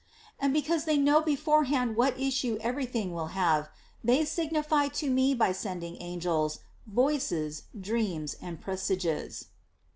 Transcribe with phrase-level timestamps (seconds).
[0.39, 3.69] And because they know beforehand what issue every thing will have,
[4.03, 9.49] they signify it to me by sending angels, voices, dreams, and presages."